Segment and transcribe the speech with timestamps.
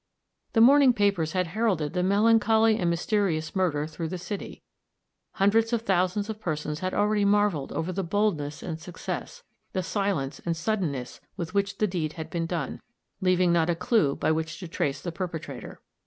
[0.53, 4.63] The morning papers had heralded the melancholy and mysterious murder through the city;
[5.33, 9.43] hundreds of thousands of persons had already marveled over the boldness and success,
[9.73, 12.81] the silence and suddenness with which the deed had been done,
[13.19, 15.81] leaving not a clue by which to trace the perpetrator.